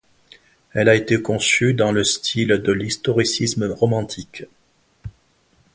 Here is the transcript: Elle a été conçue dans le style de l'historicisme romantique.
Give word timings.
Elle 0.73 0.89
a 0.89 0.95
été 0.95 1.21
conçue 1.21 1.75
dans 1.75 1.91
le 1.91 2.03
style 2.03 2.47
de 2.63 2.71
l'historicisme 2.71 3.71
romantique. 3.71 4.45